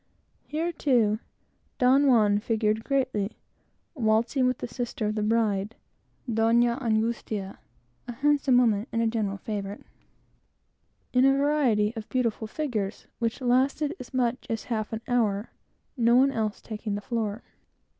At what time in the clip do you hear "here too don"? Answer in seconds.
0.47-2.07